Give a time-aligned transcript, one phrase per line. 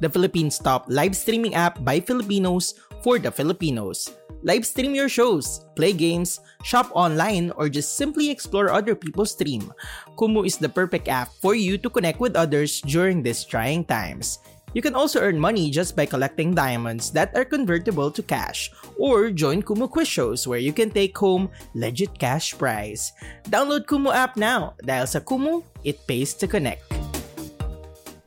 [0.00, 4.10] The Philippines' top live streaming app by Filipinos for the Filipinos.
[4.46, 9.72] Live stream your shows, play games, shop online, or just simply explore other people's stream.
[10.14, 14.38] Kumu is the perfect app for you to connect with others during these trying times.
[14.76, 19.30] You can also earn money just by collecting diamonds that are convertible to cash or
[19.32, 23.10] join Kumu quiz shows where you can take home legit cash prize.
[23.48, 26.84] Download Kumu app now dahil sa Kumu, it pays to connect.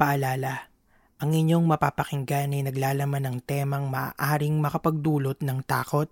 [0.02, 0.71] Paalala,
[1.22, 6.10] ang inyong mapapakinggan ay naglalaman ng temang maaaring makapagdulot ng takot,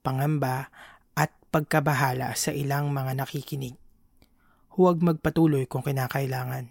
[0.00, 0.72] pangamba,
[1.12, 3.76] at pagkabahala sa ilang mga nakikinig.
[4.72, 6.64] Huwag magpatuloy kung kinakailangan.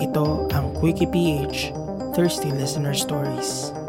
[0.00, 1.76] Ito ang Quickie PH
[2.16, 3.83] Thirsty Listener Stories.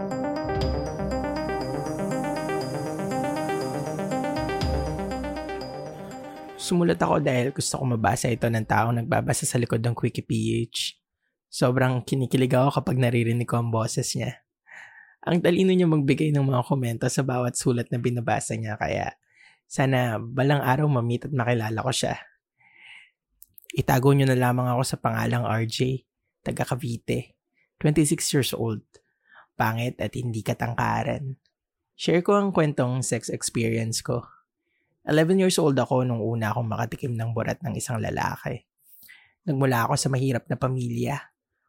[6.65, 10.97] Sumulat ako dahil gusto ko mabasa ito ng taong nagbabasa sa likod ng Quickie PH.
[11.45, 14.41] Sobrang kinikilig ako kapag naririnig ko ang boses niya.
[15.29, 19.13] Ang talino niya magbigay ng mga komento sa bawat sulat na binabasa niya kaya
[19.69, 22.17] sana balang araw mamit at makilala ko siya.
[23.69, 26.01] Itago niyo na lamang ako sa pangalang RJ,
[26.41, 27.37] taga Cavite,
[27.77, 28.81] 26 years old,
[29.53, 31.37] pangit at hindi katangkaran.
[31.93, 34.25] Share ko ang kwentong sex experience ko
[35.05, 38.65] 11 years old ako nung una akong makatikim ng burat ng isang lalaki.
[39.45, 41.21] Nagmula ako sa mahirap na pamilya.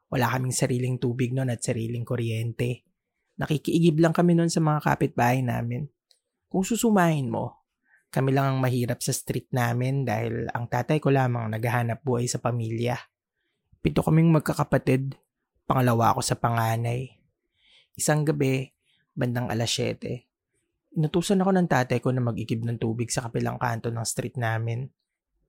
[0.09, 2.89] Wala kaming sariling tubig noon at sariling kuryente.
[3.37, 5.85] Nakikiigib lang kami noon sa mga kapitbahay namin.
[6.49, 7.69] Kung susumahin mo,
[8.09, 12.41] kami lang ang mahirap sa street namin dahil ang tatay ko lamang naghahanap buhay sa
[12.41, 12.97] pamilya.
[13.85, 15.13] Pito kaming magkakapatid,
[15.69, 17.13] pangalawa ako sa panganay.
[17.93, 18.73] Isang gabi,
[19.13, 20.26] bandang alas 7,
[20.97, 24.89] Inutusan ako ng tatay ko na mag-igib ng tubig sa kapilang kanto ng street namin.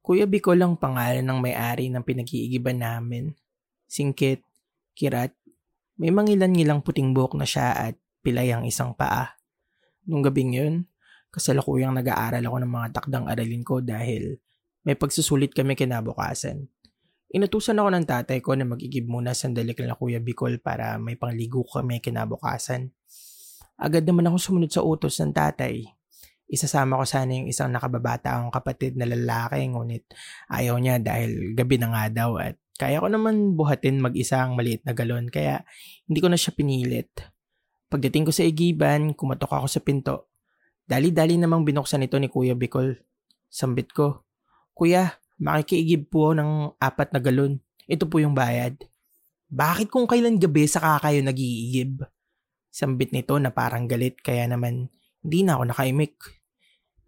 [0.03, 3.31] Kuya Bicol ang pangalan ng may-ari ng pinag-iigiban namin.
[3.87, 4.43] Singkit,
[4.91, 5.31] kirat,
[5.95, 9.39] may mangilan-ngilang puting buhok na siya at pilay ang isang paa.
[10.03, 10.75] Nung gabing yun,
[11.31, 14.35] kasalukuyang nag-aaral ako ng mga takdang aralin ko dahil
[14.83, 16.67] may pagsusulit kami kinabukasan.
[17.31, 21.63] Inutusan ako ng tatay ko na mag-igib muna sandali kila Kuya Bicol para may pangligo
[21.63, 22.91] kami kinabukasan.
[23.77, 25.85] Agad naman ako sumunod sa utos ng tatay.
[26.49, 30.09] Isasama ko sana yung isang nakababata akong kapatid na lalaki ngunit
[30.49, 34.81] ayaw niya dahil gabi na nga daw at kaya ko naman buhatin mag-isa ang maliit
[34.87, 35.61] na galon kaya
[36.09, 37.09] hindi ko na siya pinilit.
[37.87, 40.31] Pagdating ko sa igiban, kumatok ako sa pinto.
[40.87, 42.95] Dali-dali namang binuksan ito ni Kuya Bicol.
[43.51, 44.23] Sambit ko,
[44.71, 47.59] Kuya, makikiigib po ng apat na galon.
[47.85, 48.75] Ito po yung bayad.
[49.47, 52.03] Bakit kung kailan gabi saka kayo nag-iigib?
[52.77, 54.93] Sambit nito na parang galit kaya naman
[55.25, 56.13] hindi na ako nakaimik.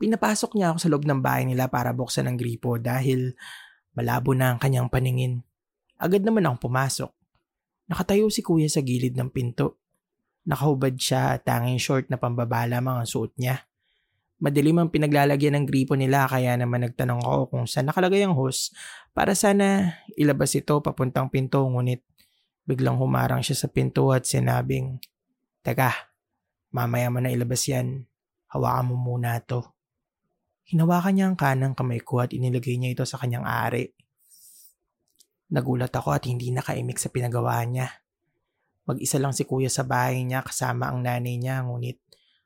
[0.02, 3.38] Pinapasok niya ako sa loob ng bahay nila para buksan ang gripo dahil
[3.94, 5.46] malabo na ang kanyang paningin.
[6.02, 7.13] Agad naman akong pumasok.
[7.85, 9.78] Nakatayo si kuya sa gilid ng pinto.
[10.50, 13.69] Nakahubad siya at tanging short na pambaba lamang ang suot niya.
[14.41, 18.74] Madilim ang pinaglalagyan ng gripo nila kaya naman nagtanong ako kung saan nakalagay ang hose
[19.13, 22.01] para sana ilabas ito papuntang pinto ngunit
[22.66, 24.97] biglang humarang siya sa pinto at sinabing,
[25.59, 25.91] Teka,
[26.71, 28.07] mamaya mo na ilabas yan.
[28.49, 29.61] Hawakan mo muna to.
[30.69, 33.93] Hinawakan niya ang kanang kamay ko at inilagay niya ito sa kanyang ari.
[35.49, 37.89] Nagulat ako at hindi nakaimik sa pinagawa niya.
[38.85, 41.97] Mag-isa lang si kuya sa bahay niya kasama ang nanay niya ngunit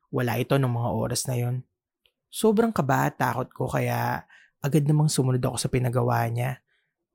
[0.08, 1.66] wala ito ng mga oras na yon.
[2.30, 4.24] Sobrang kaba at takot ko kaya
[4.64, 6.64] agad namang sumunod ako sa pinagawa niya.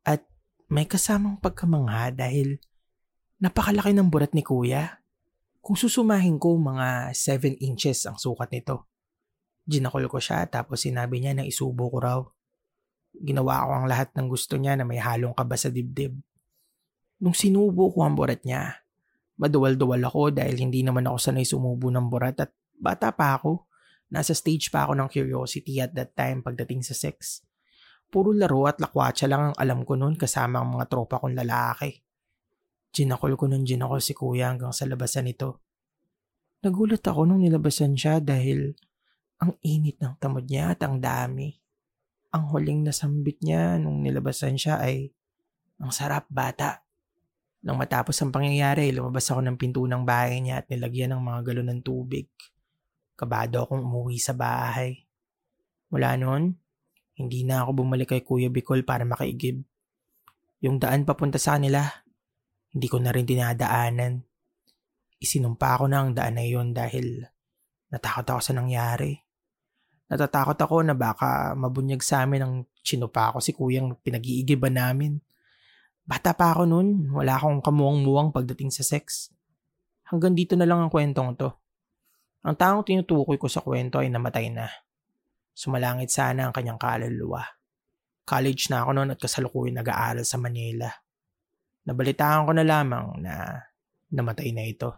[0.06, 0.28] At
[0.70, 2.62] may kasamang pagkamangha dahil
[3.42, 4.99] napakalaki ng burat ni kuya.
[5.60, 8.88] Kung susumahin ko, mga 7 inches ang sukat nito.
[9.70, 12.20] Ginakol ko siya tapos sinabi niya na isubo ko raw.
[13.14, 16.18] Ginawa ko ang lahat ng gusto niya na may halong kaba sa dibdib.
[17.20, 18.80] Nung sinubo ko ang burat niya,
[19.36, 23.68] maduwal-duwal ako dahil hindi naman ako sanay sumubo ng burat at bata pa ako.
[24.10, 27.44] Nasa stage pa ako ng curiosity at that time pagdating sa sex.
[28.10, 32.09] Puro laro at lakwatsa lang ang alam ko noon kasama ang mga tropa kong lalaki.
[32.90, 35.62] Ginakol ko ng ginakol si kuya hanggang sa labasan nito.
[36.66, 38.76] Nagulat ako nung nilabasan siya dahil
[39.40, 41.56] Ang init ng tamod niya at ang dami.
[42.36, 45.16] Ang huling nasambit niya nung nilabasan siya ay,
[45.80, 46.84] ang sarap bata.
[47.64, 51.40] Nang matapos ang pangyayari, lumabas ako ng pinto ng bahay niya at nilagyan ng mga
[51.48, 52.28] galon ng tubig.
[53.16, 55.08] Kabado akong umuwi sa bahay.
[55.88, 56.60] Mula noon,
[57.16, 59.64] hindi na ako bumalik kay Kuya Bicol para makaigib.
[60.60, 61.88] Yung daan papunta sa kanila,
[62.74, 64.22] hindi ko na rin dinadaanan.
[65.20, 67.26] Isinumpa ko na ang daan na yun dahil
[67.90, 69.18] natakot ako sa nangyari.
[70.10, 75.22] Natatakot ako na baka mabunyag sa amin ang chinupa ko si kuyang pinag-iigiban namin.
[76.02, 79.30] Bata pa ako noon, wala akong kamuwang-muwang pagdating sa sex.
[80.10, 81.54] Hanggang dito na lang ang kwentong to.
[82.42, 84.66] Ang taong tinutukoy ko sa kwento ay namatay na.
[85.54, 87.46] Sumalangit sana ang kanyang kaluluwa.
[88.26, 90.90] College na ako noon at kasalukuyan nag-aaral sa Manila.
[91.90, 93.66] Nabalitaan ko na lamang na
[94.14, 94.94] namatay na ito.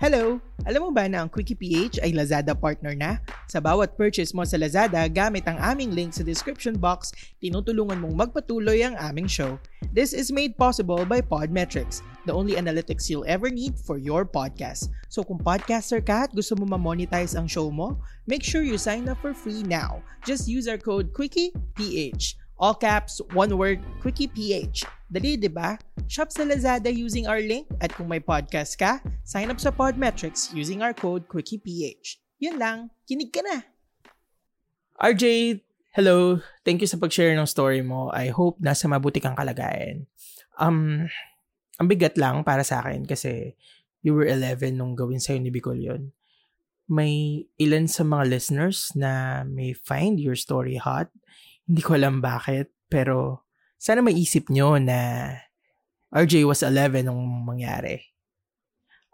[0.00, 0.40] Hello!
[0.64, 3.20] Alam mo ba na ang Quickie PH ay Lazada partner na?
[3.52, 8.16] Sa bawat purchase mo sa Lazada gamit ang aming link sa description box, tinutulungan mong
[8.16, 9.60] magpatuloy ang aming show.
[9.92, 14.88] This is made possible by Podmetrics, the only analytics you'll ever need for your podcast.
[15.12, 19.04] So kung podcaster ka at gusto mo ma-monetize ang show mo, make sure you sign
[19.08, 20.00] up for free now.
[20.24, 22.40] Just use our code QuickiePH.
[22.60, 24.84] All caps, one word, QuickiePH.
[25.08, 25.80] Dali, di ba?
[26.12, 30.52] Shop sa Lazada using our link at kung may podcast ka, sign up sa Podmetrics
[30.52, 32.20] using our code QuickiePH.
[32.36, 33.64] Yun lang, kinig ka na.
[35.00, 35.56] RJ,
[35.96, 36.44] hello.
[36.60, 38.12] Thank you sa pag-share ng story mo.
[38.12, 40.04] I hope nasa mabuti kang kalagayan.
[40.60, 41.08] Um,
[41.80, 43.56] ang bigat lang para sa akin kasi
[44.04, 46.12] you were 11 nung gawin sa'yo ni Bicol yun.
[46.92, 51.08] May ilan sa mga listeners na may find your story hot
[51.70, 53.46] hindi ko alam bakit, pero
[53.78, 55.30] sana maisip nyo na
[56.10, 58.10] RJ was 11 nung mangyari.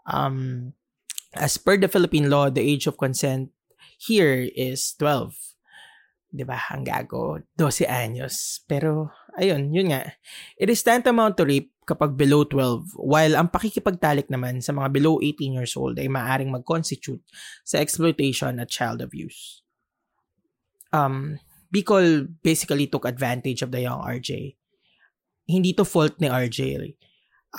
[0.09, 0.73] Um,
[1.37, 3.53] as per the Philippine law, the age of consent
[4.01, 5.37] here is 12.
[6.33, 6.57] 'Di ba?
[6.73, 8.65] Ang gago, 12 anyos.
[8.65, 10.17] Pero ayun, yun nga.
[10.57, 15.23] It is tantamount to rape kapag below 12, while ang pakikipagtalik naman sa mga below
[15.23, 17.23] 18 years old ay maaring mag-constitute
[17.63, 19.63] sa exploitation at child abuse.
[20.91, 21.39] Um,
[21.73, 24.55] Bicol basically took advantage of the young RJ.
[25.47, 26.95] Hindi to fault ni RJ.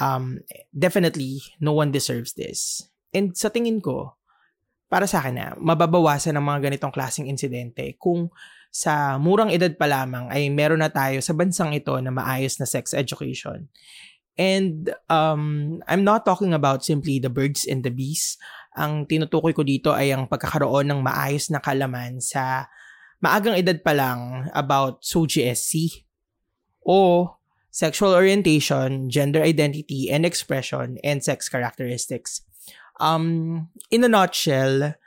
[0.01, 2.85] Um, definitely, no one deserves this.
[3.13, 4.19] And sa tingin ko,
[4.89, 8.33] para sa akin na, mababawasan ang mga ganitong klaseng insidente kung
[8.69, 12.69] sa murang edad pa lamang ay meron na tayo sa bansang ito na maayos na
[12.69, 13.69] sex education.
[14.39, 18.39] And um, I'm not talking about simply the birds and the bees.
[18.79, 22.71] Ang tinutukoy ko dito ay ang pagkakaroon ng maayos na kalaman sa
[23.19, 26.05] maagang edad pa lang about SOGSC
[26.87, 27.31] o
[27.69, 32.43] sexual orientation, gender identity and expression, and sex characteristics.
[32.99, 34.99] Um, in a nutshell,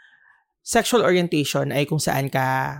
[0.63, 2.77] sexual orientation ay kung saan ka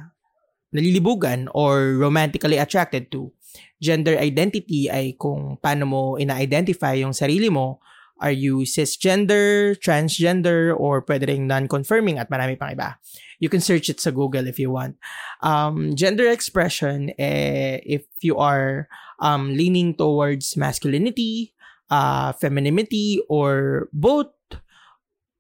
[0.72, 3.34] nalilibugan or romantically attracted to.
[3.82, 7.84] Gender identity ay kung paano mo ina-identify yung sarili mo.
[8.22, 13.02] Are you cisgender, transgender, or pwede rin non-confirming at marami pang iba.
[13.42, 15.02] You can search it sa Google if you want.
[15.42, 18.86] Um, gender expression, eh, if you are
[19.18, 21.58] um, leaning towards masculinity,
[21.90, 24.30] uh, femininity, or both,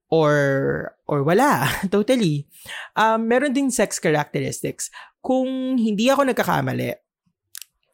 [0.09, 2.49] or or wala, totally.
[2.97, 4.89] Um, meron din sex characteristics.
[5.21, 6.97] Kung hindi ako nagkakamali,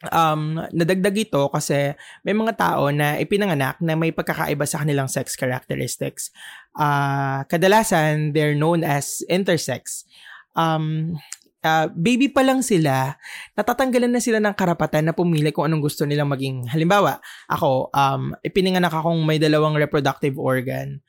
[0.05, 5.33] um, nadagdag ito kasi may mga tao na ipinanganak na may pagkakaiba sa kanilang sex
[5.33, 6.29] characteristics.
[6.77, 10.05] Uh, kadalasan, they're known as intersex.
[10.53, 11.17] Um,
[11.65, 13.17] uh, baby pa lang sila,
[13.57, 16.69] natatanggalan na sila ng karapatan na pumili kung anong gusto nilang maging.
[16.69, 17.17] Halimbawa,
[17.49, 21.01] ako, um, ipinanganak akong may dalawang reproductive organ.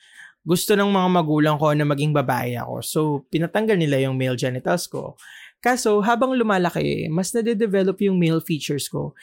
[0.48, 2.74] Gusto ng mga magulang ko na maging babae ako.
[2.80, 5.20] So, pinatanggal nila yung male genitals ko.
[5.58, 9.14] Kaso, habang lumalaki, mas nade-develop yung male features ko.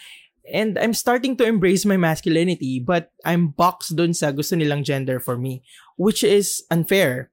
[0.46, 5.18] And I'm starting to embrace my masculinity, but I'm boxed dun sa gusto nilang gender
[5.18, 5.64] for me,
[5.98, 7.32] which is unfair.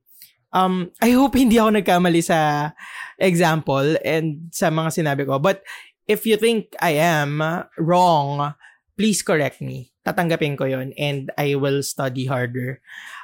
[0.54, 2.72] Um, I hope hindi ako nagkamali sa
[3.18, 5.36] example and sa mga sinabi ko.
[5.42, 5.66] But
[6.06, 7.42] if you think I am
[7.76, 8.54] wrong,
[8.96, 9.92] please correct me.
[10.06, 12.80] Tatanggapin ko yon and I will study harder.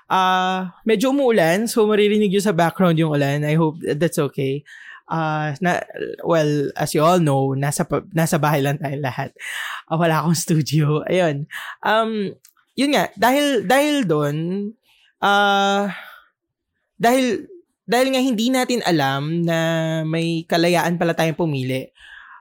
[0.09, 3.45] Uh, medyo umuulan, so maririnig yun sa background yung ulan.
[3.45, 4.65] I hope that's okay
[5.09, 5.83] uh, na,
[6.23, 9.35] well, as you all know, nasa, nasa bahay lang tayo lahat.
[9.89, 11.03] Uh, wala akong studio.
[11.09, 11.49] Ayun.
[11.83, 12.37] Um,
[12.79, 14.37] yun nga, dahil, dahil doon,
[15.25, 15.91] uh,
[17.01, 17.49] dahil,
[17.89, 19.59] dahil nga hindi natin alam na
[20.05, 21.91] may kalayaan pala tayong pumili,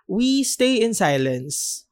[0.05, 1.87] we stay in silence.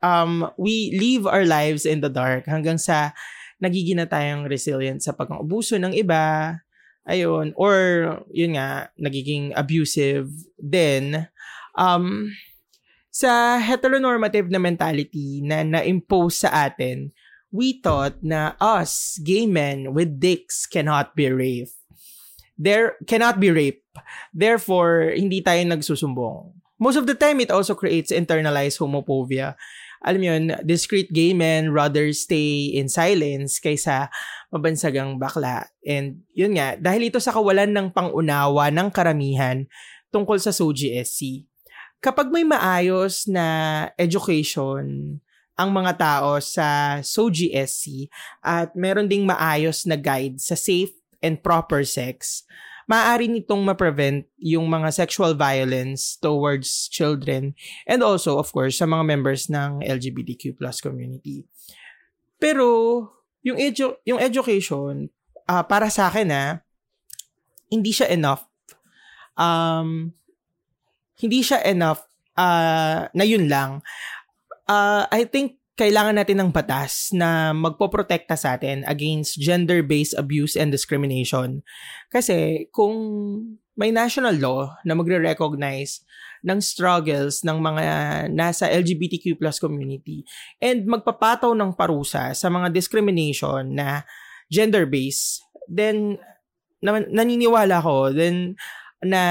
[0.00, 3.12] Um, we live our lives in the dark hanggang sa
[3.58, 6.54] nagiging na tayong resilient sa pag-ubuso ng iba,
[7.08, 7.56] Ayun.
[7.56, 7.74] Or,
[8.28, 10.28] yun nga, nagiging abusive.
[10.60, 11.26] Then,
[11.72, 12.36] um,
[13.08, 17.10] sa heteronormative na mentality na na-impose sa atin,
[17.48, 21.72] we thought na us, gay men with dicks, cannot be raped.
[22.58, 23.86] There cannot be rape.
[24.34, 26.52] Therefore, hindi tayo nagsusumbong.
[26.78, 29.54] Most of the time, it also creates internalized homophobia.
[30.04, 34.06] Alam yun, discreet gay men rather stay in silence kaysa
[34.54, 35.66] mabansagang bakla.
[35.82, 39.66] And yun nga, dahil ito sa kawalan ng pangunawa ng karamihan
[40.14, 41.44] tungkol sa SOGSC.
[41.98, 43.46] Kapag may maayos na
[43.98, 45.18] education
[45.58, 48.06] ang mga tao sa SOGSC
[48.38, 52.46] at meron ding maayos na guide sa safe and proper sex,
[52.88, 57.52] maaari nitong ma-prevent yung mga sexual violence towards children
[57.84, 61.44] and also, of course, sa mga members ng LGBTQ plus community.
[62.40, 62.66] Pero,
[63.44, 65.12] yung, edu- yung education,
[65.44, 66.44] uh, para sa akin na,
[67.68, 68.48] hindi siya enough.
[69.36, 70.16] Um,
[71.20, 72.08] hindi siya enough
[72.40, 73.84] uh, na yun lang.
[74.64, 80.74] Uh, I think kailangan natin ng batas na magpoprotekta sa atin against gender-based abuse and
[80.74, 81.62] discrimination.
[82.10, 82.98] Kasi kung
[83.78, 86.02] may national law na magre-recognize
[86.42, 87.84] ng struggles ng mga
[88.34, 90.26] nasa LGBTQ plus community
[90.58, 94.02] and magpapataw ng parusa sa mga discrimination na
[94.50, 96.18] gender-based, then
[96.82, 98.58] na, naniniwala ko then
[99.02, 99.22] na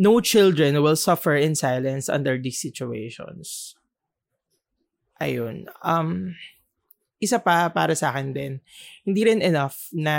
[0.00, 3.76] no children will suffer in silence under these situations
[5.20, 6.34] ayun, um,
[7.22, 8.52] isa pa para sa akin din,
[9.06, 10.16] hindi rin enough na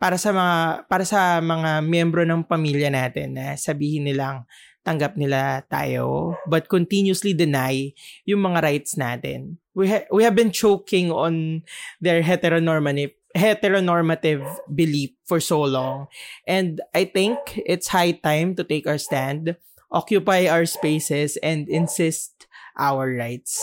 [0.00, 0.56] para sa mga
[0.90, 4.44] para sa mga miyembro ng pamilya natin na sabihin nilang
[4.84, 7.94] tanggap nila tayo but continuously deny
[8.28, 9.56] yung mga rights natin.
[9.72, 11.64] We ha- we have been choking on
[12.04, 16.06] their heteronormative heteronormative belief for so long.
[16.46, 19.58] And I think it's high time to take our stand,
[19.90, 22.46] occupy our spaces and insist
[22.78, 23.62] our rights.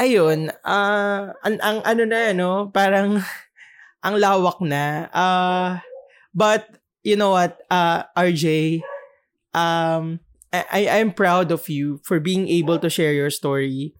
[0.00, 3.20] Ayun, uh, ang, ang ano na, no, parang
[4.06, 5.08] ang lawak na.
[5.12, 5.78] Uh,
[6.34, 6.66] but,
[7.04, 8.80] you know what, uh, RJ,
[9.54, 10.20] um,
[10.52, 13.94] I, I'm proud of you for being able to share your story.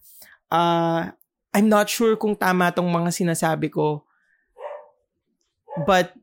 [0.51, 1.09] Uh,
[1.53, 4.05] I'm not sure kung tama tong mga sinasabi ko.
[5.87, 6.13] But,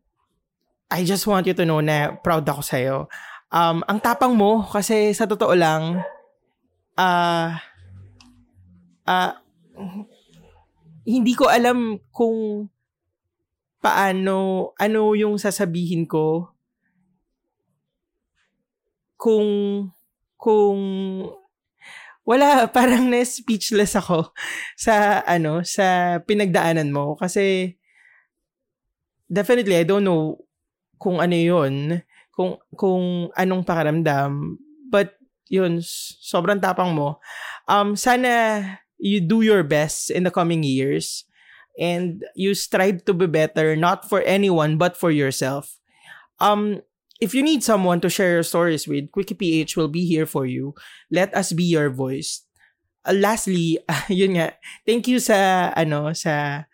[0.90, 2.96] I just want you to know na proud ako sa'yo.
[3.54, 6.02] Um, ang tapang mo, kasi sa totoo lang,
[6.98, 7.69] ah, uh,
[9.10, 9.32] uh,
[11.02, 12.70] hindi ko alam kung
[13.80, 16.52] paano, ano yung sasabihin ko
[19.16, 19.48] kung,
[20.36, 20.78] kung,
[22.24, 24.30] wala, parang na-speechless ako
[24.84, 27.16] sa, ano, sa pinagdaanan mo.
[27.18, 27.76] Kasi,
[29.26, 30.40] definitely, I don't know
[31.00, 34.60] kung ano yun, kung, kung anong pakaramdam.
[34.88, 35.16] But,
[35.48, 35.80] yun,
[36.20, 37.20] sobrang tapang mo.
[37.64, 38.60] Um, sana,
[39.00, 41.24] you do your best in the coming years
[41.80, 45.80] and you strive to be better not for anyone but for yourself.
[46.38, 46.84] Um
[47.20, 50.46] if you need someone to share your stories with, Quickie PH will be here for
[50.46, 50.74] you.
[51.12, 52.42] Let us be your voice.
[53.04, 53.78] Uh, lastly,
[54.08, 54.56] yun nga,
[54.88, 56.64] thank you sa ano sa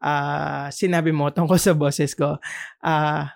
[0.00, 2.40] uh, sinabi mo tungkol sa boses ko.
[2.80, 3.28] Uh,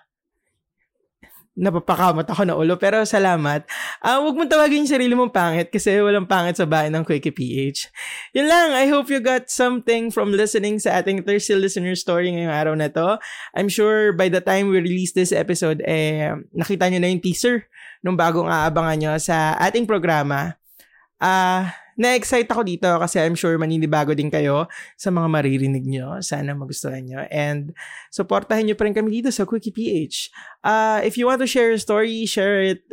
[1.55, 2.75] napapakamot ako na ulo.
[2.75, 3.63] Pero salamat.
[4.03, 7.31] Uh, huwag mong tawagin yung sarili mong pangit kasi walang pangit sa bahay ng Quickie
[7.31, 7.89] PH.
[8.35, 8.75] Yun lang.
[8.75, 12.91] I hope you got something from listening sa ating Thirsty Listener Story ngayong araw na
[12.91, 13.17] to.
[13.55, 17.71] I'm sure by the time we release this episode, eh, nakita nyo na yung teaser
[18.03, 20.59] nung bagong aabangan nyo sa ating programa.
[21.17, 21.71] Ah...
[21.71, 24.67] Uh, na-excite ako dito kasi I'm sure maninibago din kayo
[24.99, 26.19] sa mga maririnig nyo.
[26.19, 27.23] Sana magustuhan nyo.
[27.31, 27.71] And
[28.11, 30.29] supportahan nyo pa rin kami dito sa Quickie PH.
[30.63, 32.83] Uh, if you want to share a story, share it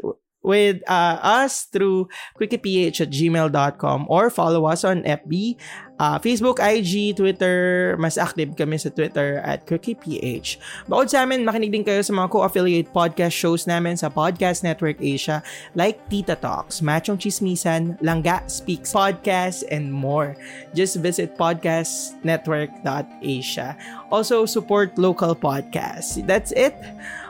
[0.42, 2.08] with uh, us through
[2.38, 5.56] quickieph at gmail.com or follow us on FB,
[6.02, 7.96] uh, Facebook, IG, Twitter.
[7.98, 10.58] Mas active kami sa Twitter at quickieph.
[10.90, 14.98] Bukod sa amin, makinig din kayo sa mga co-affiliate podcast shows namin sa Podcast Network
[14.98, 15.46] Asia
[15.78, 20.34] like Tita Talks, Machong Chismisan, Langga Speaks Podcast, and more.
[20.74, 23.78] Just visit podcastnetwork.asia.
[24.10, 26.18] Also, support local podcasts.
[26.26, 26.74] That's it.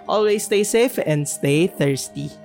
[0.09, 2.42] Always stay safe and stay thirsty.